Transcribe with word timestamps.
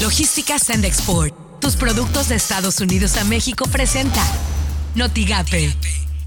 Logística 0.00 0.58
Send 0.58 0.86
Export. 0.86 1.34
Tus 1.60 1.76
productos 1.76 2.30
de 2.30 2.34
Estados 2.36 2.80
Unidos 2.80 3.18
a 3.18 3.24
México 3.24 3.66
presenta 3.70 4.22
Notigape, 4.94 5.74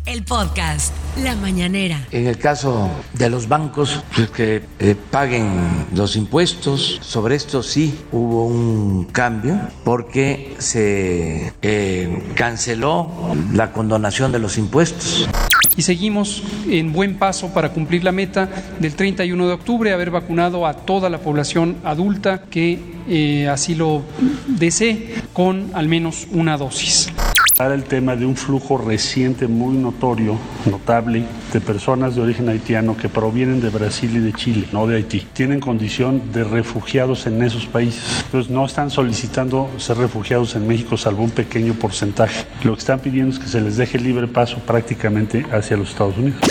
el 0.06 0.24
podcast 0.24 0.94
La 1.18 1.36
Mañanera. 1.36 2.08
En 2.12 2.28
el 2.28 2.38
caso 2.38 2.92
de 3.14 3.32
los 3.32 3.48
bancos, 3.48 4.04
pues 4.16 4.30
que 4.30 4.64
eh, 4.78 4.96
paguen 5.10 5.88
los 5.96 6.16
impuestos, 6.16 7.00
sobre 7.02 7.34
esto 7.34 7.64
sí 7.64 8.00
hubo 8.12 8.46
un 8.46 9.06
cambio 9.06 9.60
porque 9.84 10.56
se 10.60 11.52
eh, 11.64 12.34
canceló 12.36 13.10
la 13.54 13.72
condonación 13.72 14.32
de 14.32 14.38
los 14.38 14.60
impuestos 14.60 15.28
y 15.78 15.82
seguimos 15.84 16.44
en 16.70 16.92
buen 16.92 17.16
paso 17.16 17.54
para 17.54 17.70
cumplir 17.70 18.04
la 18.04 18.12
meta 18.12 18.50
del 18.80 18.96
31 18.96 19.48
de 19.48 19.54
octubre, 19.54 19.94
haber 19.94 20.12
vacunado 20.12 20.66
a 20.66 20.74
toda 20.74 21.10
la 21.10 21.20
población 21.20 21.78
adulta 21.84 22.44
que 22.50 22.80
eh, 23.08 23.48
así 23.48 23.76
lo 23.76 24.04
desee 24.48 25.14
con 25.34 25.72
al 25.74 25.88
menos 25.88 26.28
una 26.32 26.58
dosis 26.58 27.13
el 27.60 27.84
tema 27.84 28.16
de 28.16 28.26
un 28.26 28.36
flujo 28.36 28.78
reciente 28.78 29.48
muy 29.48 29.76
notorio, 29.76 30.38
notable, 30.70 31.24
de 31.52 31.62
personas 31.62 32.16
de 32.16 32.22
origen 32.22 32.50
haitiano 32.50 32.98
que 32.98 33.10
provienen 33.10 33.62
de 33.62 33.70
Brasil 33.70 34.12
y 34.16 34.20
de 34.20 34.34
Chile, 34.34 34.68
no 34.72 34.88
de 34.88 34.98
Haití. 34.98 35.28
Tienen 35.34 35.60
condición 35.60 36.32
de 36.32 36.44
refugiados 36.44 37.28
en 37.28 37.42
esos 37.44 37.66
países. 37.66 38.04
Entonces 38.26 38.52
no 38.52 38.66
están 38.66 38.90
solicitando 38.90 39.70
ser 39.78 39.98
refugiados 39.98 40.56
en 40.56 40.68
México, 40.68 40.98
salvo 40.98 41.24
un 41.24 41.32
pequeño 41.32 41.74
porcentaje. 41.74 42.46
Lo 42.64 42.74
que 42.74 42.80
están 42.80 43.00
pidiendo 43.00 43.34
es 43.34 43.40
que 43.40 43.48
se 43.48 43.62
les 43.62 43.78
deje 43.78 44.00
libre 44.00 44.28
paso 44.28 44.58
prácticamente 44.58 45.46
hacia 45.52 45.78
los 45.78 45.90
Estados 45.90 46.18
Unidos. 46.18 46.42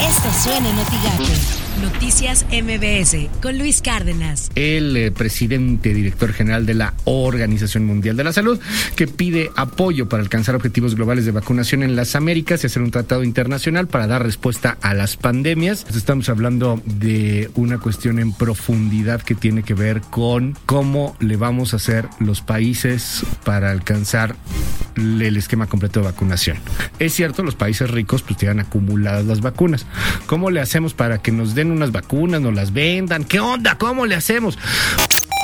Esto 0.00 0.30
suena 0.32 0.68
en 0.68 1.65
Noticias 1.82 2.46
MBS 2.50 3.28
con 3.42 3.58
Luis 3.58 3.82
Cárdenas. 3.82 4.50
El 4.54 4.96
eh, 4.96 5.10
presidente 5.10 5.92
director 5.92 6.32
general 6.32 6.64
de 6.64 6.74
la 6.74 6.94
Organización 7.04 7.84
Mundial 7.84 8.16
de 8.16 8.24
la 8.24 8.32
Salud, 8.32 8.58
que 8.94 9.06
pide 9.06 9.50
apoyo 9.56 10.08
para 10.08 10.22
alcanzar 10.22 10.54
objetivos 10.54 10.94
globales 10.94 11.26
de 11.26 11.32
vacunación 11.32 11.82
en 11.82 11.94
las 11.94 12.16
Américas 12.16 12.62
y 12.62 12.66
hacer 12.68 12.82
un 12.82 12.90
tratado 12.90 13.24
internacional 13.24 13.88
para 13.88 14.06
dar 14.06 14.22
respuesta 14.22 14.78
a 14.80 14.94
las 14.94 15.16
pandemias. 15.16 15.86
Estamos 15.94 16.28
hablando 16.28 16.80
de 16.86 17.50
una 17.54 17.78
cuestión 17.78 18.18
en 18.18 18.32
profundidad 18.32 19.20
que 19.20 19.34
tiene 19.34 19.62
que 19.62 19.74
ver 19.74 20.00
con 20.00 20.56
cómo 20.64 21.16
le 21.20 21.36
vamos 21.36 21.74
a 21.74 21.76
hacer 21.76 22.08
los 22.20 22.40
países 22.40 23.24
para 23.44 23.70
alcanzar 23.70 24.34
el 24.96 25.36
esquema 25.36 25.66
completo 25.66 26.00
de 26.00 26.06
vacunación. 26.06 26.58
Es 26.98 27.14
cierto, 27.14 27.42
los 27.42 27.54
países 27.54 27.90
ricos 27.90 28.22
pues 28.22 28.38
tienen 28.38 28.60
acumuladas 28.60 29.24
las 29.24 29.40
vacunas. 29.40 29.86
¿Cómo 30.26 30.50
le 30.50 30.60
hacemos 30.60 30.94
para 30.94 31.18
que 31.18 31.32
nos 31.32 31.54
den 31.54 31.70
unas 31.70 31.92
vacunas, 31.92 32.40
nos 32.40 32.54
las 32.54 32.72
vendan. 32.72 33.24
¿Qué 33.24 33.40
onda? 33.40 33.76
¿Cómo 33.78 34.06
le 34.06 34.14
hacemos? 34.14 34.58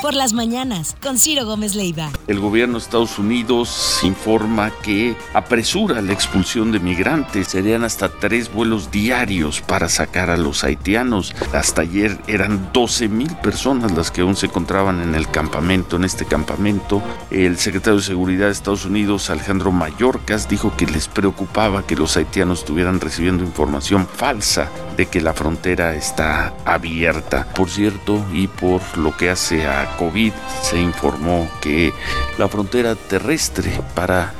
Por 0.03 0.14
las 0.14 0.33
mañanas 0.33 0.97
con 1.00 1.17
Ciro 1.17 1.47
Gómez 1.47 1.77
Leiva. 1.77 2.11
El 2.27 2.41
gobierno 2.41 2.75
de 2.75 2.84
Estados 2.84 3.20
Unidos 3.20 4.00
informa 4.03 4.72
que 4.83 5.14
apresura 5.33 6.03
la 6.03 6.12
expulsión 6.12 6.72
de 6.72 6.81
migrantes. 6.81 7.47
Serían 7.47 7.84
hasta 7.84 8.08
tres 8.08 8.53
vuelos 8.53 8.91
diarios 8.91 9.61
para 9.61 9.89
sacar 9.89 10.28
a 10.28 10.36
los 10.36 10.64
haitianos. 10.64 11.33
Hasta 11.53 11.83
ayer 11.83 12.19
eran 12.27 12.70
12 12.73 13.08
mil 13.08 13.33
personas 13.36 13.92
las 13.92 14.11
que 14.11 14.23
aún 14.23 14.34
se 14.34 14.47
encontraban 14.47 15.00
en 15.00 15.14
el 15.14 15.28
campamento, 15.28 15.95
en 15.95 16.05
este 16.05 16.25
campamento. 16.25 17.00
El 17.30 17.56
secretario 17.58 18.00
de 18.00 18.05
Seguridad 18.05 18.47
de 18.47 18.53
Estados 18.53 18.84
Unidos, 18.84 19.30
Alejandro 19.30 19.70
Mayorkas, 19.70 20.48
dijo 20.48 20.77
que 20.77 20.86
les 20.86 21.06
preocupaba 21.06 21.86
que 21.86 21.95
los 21.95 22.17
haitianos 22.17 22.61
estuvieran 22.61 23.00
recibiendo 23.00 23.45
información 23.45 24.08
falsa 24.08 24.69
de 24.97 25.06
que 25.06 25.20
la 25.20 25.33
frontera 25.33 25.95
está 25.95 26.55
abierta. 26.64 27.47
Por 27.55 27.70
cierto, 27.70 28.25
y 28.33 28.48
por 28.48 28.80
lo 28.98 29.17
que 29.17 29.30
hace 29.30 29.64
a 29.64 29.91
COVID 29.96 30.32
se 30.62 30.80
informó 30.80 31.48
que 31.60 31.92
la 32.38 32.48
frontera 32.48 32.94
terrestre 32.94 33.80
para 33.94 34.32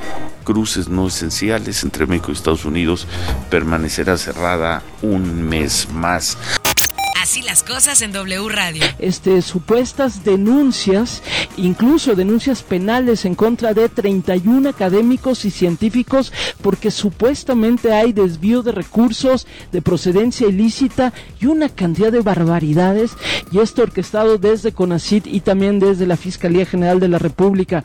cruces 0.43 0.89
no 0.89 1.07
esenciales 1.07 1.83
entre 1.83 2.05
México 2.05 2.31
y 2.31 2.33
Estados 2.33 2.65
Unidos 2.65 3.07
permanecerá 3.49 4.17
cerrada 4.17 4.83
un 5.01 5.43
mes 5.43 5.87
más. 5.91 6.37
Así 7.33 7.41
las 7.41 7.63
cosas 7.63 8.03
en 8.03 8.11
W 8.11 8.47
Radio. 8.47 8.83
Este, 8.99 9.41
supuestas 9.41 10.23
denuncias, 10.23 11.23
incluso 11.57 12.13
denuncias 12.13 12.61
penales 12.61 13.25
en 13.25 13.33
contra 13.33 13.73
de 13.73 13.89
31 13.89 14.69
académicos 14.69 15.43
y 15.43 15.49
científicos 15.49 16.31
porque 16.61 16.91
supuestamente 16.91 17.91
hay 17.91 18.13
desvío 18.13 18.61
de 18.61 18.71
recursos 18.71 19.47
de 19.71 19.81
procedencia 19.81 20.47
ilícita 20.47 21.11
y 21.41 21.47
una 21.47 21.69
cantidad 21.69 22.11
de 22.11 22.21
barbaridades 22.21 23.13
y 23.51 23.57
esto 23.57 23.81
orquestado 23.81 24.37
desde 24.37 24.71
CONACIT 24.71 25.25
y 25.25 25.39
también 25.39 25.79
desde 25.79 26.05
la 26.05 26.17
Fiscalía 26.17 26.67
General 26.67 26.99
de 26.99 27.07
la 27.07 27.17
República. 27.17 27.83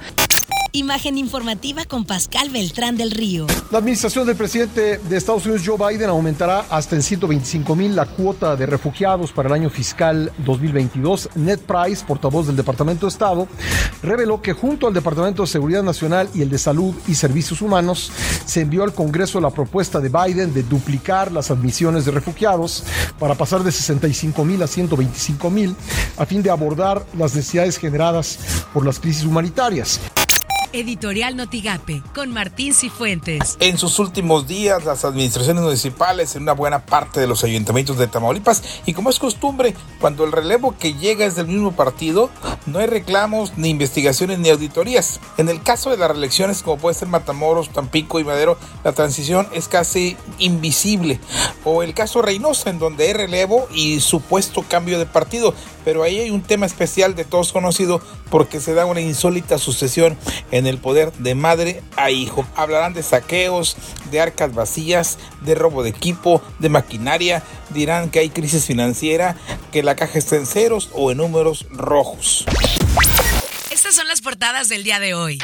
Imagen 0.79 1.19
informativa 1.19 1.85
con 1.87 2.05
Pascal 2.05 2.51
Beltrán 2.51 2.97
del 2.97 3.11
Río. 3.11 3.49
La 3.73 3.79
administración 3.79 4.25
del 4.29 4.37
presidente 4.37 4.99
de 4.99 5.17
Estados 5.17 5.45
Unidos, 5.45 5.65
Joe 5.67 5.77
Biden, 5.77 6.09
aumentará 6.09 6.67
hasta 6.71 6.95
en 6.95 7.03
125 7.03 7.75
mil 7.75 7.97
la 7.97 8.07
cuota 8.07 8.55
de 8.55 8.65
refugiados 8.65 9.33
para 9.33 9.49
el 9.49 9.55
año 9.55 9.71
fiscal 9.71 10.33
2022. 10.39 11.31
Ned 11.35 11.59
Price, 11.59 12.05
portavoz 12.07 12.47
del 12.47 12.55
Departamento 12.55 13.07
de 13.07 13.11
Estado, 13.11 13.49
reveló 14.05 14.41
que 14.41 14.53
junto 14.53 14.87
al 14.87 14.95
Departamento 14.95 15.43
de 15.43 15.49
Seguridad 15.49 15.83
Nacional 15.83 16.29
y 16.33 16.43
el 16.43 16.49
de 16.49 16.59
Salud 16.59 16.95
y 17.09 17.17
Servicios 17.17 17.61
Humanos, 17.61 18.13
se 18.47 18.61
envió 18.61 18.85
al 18.85 18.95
Congreso 18.95 19.41
la 19.41 19.51
propuesta 19.51 19.99
de 19.99 20.11
Biden 20.11 20.55
de 20.55 20.63
duplicar 20.63 21.33
las 21.33 21.51
admisiones 21.51 22.05
de 22.05 22.13
refugiados 22.13 22.85
para 23.19 23.35
pasar 23.35 23.65
de 23.65 23.73
65 23.73 24.45
mil 24.45 24.63
a 24.63 24.69
125 24.69 25.51
mil 25.51 25.75
a 26.17 26.25
fin 26.25 26.41
de 26.41 26.51
abordar 26.51 27.05
las 27.19 27.35
necesidades 27.35 27.79
generadas 27.79 28.39
por 28.73 28.87
las 28.87 29.01
crisis 29.01 29.25
humanitarias. 29.25 30.01
Editorial 30.73 31.37
Notigape 31.37 32.03
con 32.15 32.31
Martín 32.31 32.75
Cifuentes. 32.75 33.57
En 33.61 33.79
sus 33.79 33.99
últimos 33.99 34.47
días, 34.47 34.85
las 34.85 35.05
administraciones 35.05 35.63
municipales 35.63 36.37
en 36.37 36.43
una 36.43 36.53
buena 36.53 36.85
parte 36.85 37.21
de 37.21 37.27
los 37.27 37.45
ayuntamientos 37.45 37.99
de 37.99 38.07
Tamaulipas 38.07 38.63
y 38.87 38.93
como 38.93 39.11
es 39.11 39.19
costumbre, 39.19 39.75
cuando 40.01 40.25
el 40.25 40.33
relevo 40.33 40.77
que 40.79 40.95
llega 40.95 41.25
es 41.25 41.37
del 41.37 41.47
mismo 41.47 41.73
partido, 41.73 42.31
no 42.67 42.79
hay 42.79 42.87
reclamos, 42.87 43.57
ni 43.57 43.71
investigaciones, 43.71 44.39
ni 44.39 44.51
auditorías. 44.51 45.21
En 45.39 45.49
el 45.49 45.63
caso 45.63 45.91
de 45.91 45.97
las 45.97 46.11
reelecciones, 46.11 46.63
como 46.63 46.79
puede 46.79 46.95
ser 46.95 47.09
Matamoros, 47.09 47.71
Tampico 47.71 48.21
y 48.21 48.25
Madero, 48.25 48.59
la 48.85 48.93
transición 48.93 49.49
es 49.53 49.69
casi 49.69 50.17
invisible. 50.39 51.21
O 51.71 51.83
el 51.83 51.93
caso 51.93 52.23
Reynosa, 52.23 52.71
en 52.71 52.79
donde 52.79 53.09
hay 53.09 53.13
relevo 53.13 53.69
y 53.75 54.01
supuesto 54.01 54.65
cambio 54.67 54.99
de 54.99 55.05
partido. 55.05 55.53
Pero 55.85 56.03
ahí 56.03 56.19
hay 56.19 56.31
un 56.31 56.41
tema 56.41 56.65
especial 56.65 57.15
de 57.15 57.27
todos 57.27 57.53
conocido 57.53 58.01
porque 58.31 58.59
se 58.59 58.73
da 58.73 58.87
una 58.87 59.03
insólita 59.03 59.59
sucesión 59.59 60.17
en 60.51 60.67
el 60.67 60.79
poder 60.79 61.13
de 61.13 61.35
madre 61.35 61.83
a 61.95 62.11
hijo. 62.11 62.47
Hablarán 62.57 62.95
de 62.95 63.03
saqueos, 63.03 63.77
de 64.11 64.19
arcas 64.19 64.55
vacías, 64.55 65.19
de 65.43 65.55
robo 65.55 65.83
de 65.83 65.91
equipo, 65.91 66.41
de 66.59 66.71
maquinaria. 66.71 67.43
Dirán 67.69 68.09
que 68.09 68.21
hay 68.21 68.31
crisis 68.31 68.65
financiera, 68.65 69.37
que 69.71 69.83
la 69.83 69.95
caja 69.95 70.19
está 70.19 70.37
en 70.37 70.47
ceros 70.47 70.89
o 70.95 71.11
en 71.11 71.19
números 71.19 71.67
rojos. 71.71 72.47
Estas 73.71 73.95
son 73.95 74.09
las 74.09 74.23
portadas 74.23 74.71
del 74.71 74.85
día 74.85 75.01
de 75.01 75.13
hoy. 75.13 75.39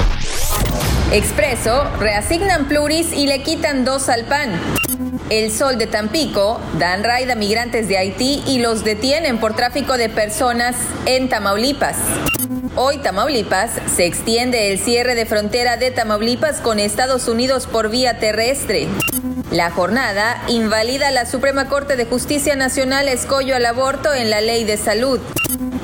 Expreso, 1.13 1.85
reasignan 1.99 2.67
pluris 2.67 3.13
y 3.13 3.27
le 3.27 3.43
quitan 3.43 3.85
dos 3.85 4.09
al 4.09 4.25
PAN. 4.25 4.59
El 5.35 5.51
Sol 5.51 5.79
de 5.79 5.89
Tampico 5.89 6.61
dan 6.79 7.03
raid 7.03 7.29
a 7.29 7.35
migrantes 7.35 7.89
de 7.89 7.99
Haití 7.99 8.45
y 8.47 8.61
los 8.61 8.85
detienen 8.85 9.39
por 9.39 9.57
tráfico 9.57 9.99
de 9.99 10.09
personas 10.09 10.77
en 11.07 11.29
Tamaulipas. 11.29 11.97
Hoy 12.77 12.99
Tamaulipas 12.99 13.73
se 13.97 14.07
extiende 14.07 14.71
el 14.71 14.79
cierre 14.79 15.17
de 15.17 15.27
frontera 15.27 15.77
de 15.77 15.91
Tamaulipas 15.91 16.61
con 16.61 16.79
Estados 16.79 17.27
Unidos 17.27 17.67
por 17.67 17.91
vía 17.91 18.21
terrestre. 18.21 18.87
La 19.51 19.73
jornada 19.73 20.41
invalida 20.47 21.11
la 21.11 21.27
Suprema 21.27 21.69
Corte 21.69 21.97
de 21.97 22.05
Justicia 22.05 22.55
Nacional 22.55 23.09
escollo 23.09 23.57
al 23.57 23.67
aborto 23.67 24.15
en 24.15 24.31
la 24.31 24.41
ley 24.41 24.63
de 24.63 24.77
salud. 24.77 25.19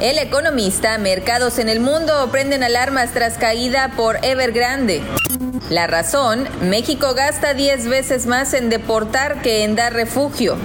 El 0.00 0.19
economista, 0.19 0.97
mercados 0.99 1.59
en 1.59 1.69
el 1.69 1.81
mundo 1.81 2.28
prenden 2.31 2.62
alarmas 2.62 3.10
tras 3.10 3.36
caída 3.36 3.91
por 3.97 4.24
Evergrande. 4.24 5.03
La 5.71 5.87
razón, 5.87 6.49
México 6.63 7.15
gasta 7.15 7.55
10 7.55 7.87
veces 7.87 8.27
más 8.27 8.55
en 8.55 8.71
deportar 8.71 9.41
que 9.41 9.63
en 9.63 9.77
dar 9.77 9.93
refugio. 9.93 10.57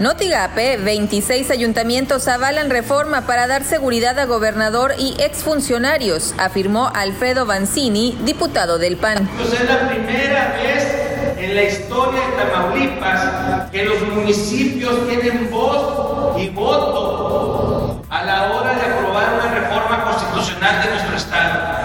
Notigape, 0.00 0.78
26 0.78 1.50
ayuntamientos 1.50 2.26
avalan 2.28 2.70
reforma 2.70 3.26
para 3.26 3.46
dar 3.46 3.62
seguridad 3.62 4.18
a 4.18 4.24
gobernador 4.24 4.94
y 4.98 5.14
exfuncionarios, 5.20 6.34
afirmó 6.38 6.90
Alfredo 6.94 7.44
Banzini, 7.44 8.16
diputado 8.24 8.78
del 8.78 8.96
PAN. 8.96 9.28
es 9.38 9.68
la 9.68 9.86
primera 9.86 10.56
vez 10.56 11.36
en 11.36 11.54
la 11.54 11.62
historia 11.64 12.20
de 12.20 12.42
Tamaulipas 12.42 13.70
que 13.70 13.84
los 13.84 14.00
municipios 14.00 15.06
tienen 15.08 15.50
voz 15.50 16.40
y 16.40 16.48
voto 16.48 18.02
a 18.08 18.24
la 18.24 18.50
hora 18.50 18.74
de 18.76 18.80
aprobar 18.80 19.34
una 19.34 19.54
reforma 19.54 20.04
constitucional 20.04 20.82
de 20.82 20.90
nuestro 20.90 21.16
Estado. 21.18 21.77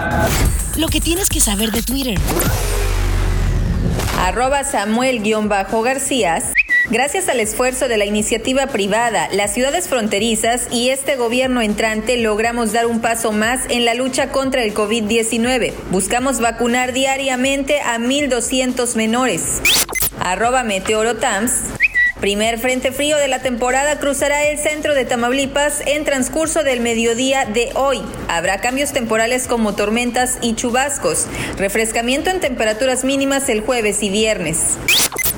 Lo 0.76 0.88
que 0.88 1.00
tienes 1.00 1.28
que 1.28 1.40
saber 1.40 1.70
de 1.70 1.82
Twitter. 1.82 2.18
Arroba 4.18 4.64
Samuel-Garcías 4.64 6.52
Gracias 6.90 7.30
al 7.30 7.40
esfuerzo 7.40 7.88
de 7.88 7.96
la 7.96 8.04
iniciativa 8.04 8.66
privada, 8.66 9.28
las 9.32 9.54
ciudades 9.54 9.88
fronterizas 9.88 10.68
y 10.70 10.90
este 10.90 11.16
gobierno 11.16 11.62
entrante 11.62 12.18
logramos 12.18 12.72
dar 12.72 12.84
un 12.84 13.00
paso 13.00 13.32
más 13.32 13.60
en 13.70 13.86
la 13.86 13.94
lucha 13.94 14.30
contra 14.30 14.62
el 14.62 14.74
COVID-19. 14.74 15.72
Buscamos 15.90 16.40
vacunar 16.40 16.92
diariamente 16.92 17.80
a 17.80 17.98
1.200 17.98 18.96
menores. 18.96 19.62
Arroba 20.20 20.62
Meteorotams. 20.62 21.73
Primer 22.24 22.58
frente 22.58 22.90
frío 22.90 23.18
de 23.18 23.28
la 23.28 23.40
temporada 23.40 23.98
cruzará 23.98 24.44
el 24.44 24.58
centro 24.58 24.94
de 24.94 25.04
Tamaulipas 25.04 25.82
en 25.84 26.06
transcurso 26.06 26.62
del 26.62 26.80
mediodía 26.80 27.44
de 27.44 27.68
hoy. 27.74 28.00
Habrá 28.28 28.62
cambios 28.62 28.94
temporales 28.94 29.46
como 29.46 29.74
tormentas 29.74 30.38
y 30.40 30.54
chubascos. 30.54 31.26
Refrescamiento 31.58 32.30
en 32.30 32.40
temperaturas 32.40 33.04
mínimas 33.04 33.50
el 33.50 33.60
jueves 33.60 34.02
y 34.02 34.08
viernes. 34.08 34.78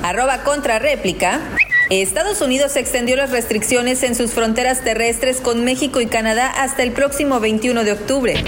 Arroba 0.01 0.43
contra 0.43 0.79
réplica. 0.79 1.41
Estados 1.89 2.39
Unidos 2.39 2.77
extendió 2.77 3.17
las 3.17 3.31
restricciones 3.31 4.01
en 4.03 4.15
sus 4.15 4.31
fronteras 4.31 4.81
terrestres 4.81 5.41
con 5.41 5.65
México 5.65 5.99
y 5.99 6.05
Canadá 6.05 6.47
hasta 6.47 6.83
el 6.83 6.93
próximo 6.93 7.41
21 7.41 7.83
de 7.83 7.91
octubre. 7.91 8.43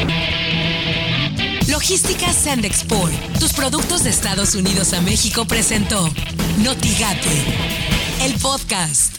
Logística 1.68 2.32
Sand 2.32 2.64
Export, 2.64 3.12
tus 3.38 3.52
productos 3.52 4.06
de 4.06 4.10
Estados 4.10 4.56
Unidos 4.56 4.94
a 4.94 5.02
México 5.02 5.46
presentó 5.46 6.10
Notigate, 6.64 7.89
el 8.20 8.34
podcast. 8.40 9.19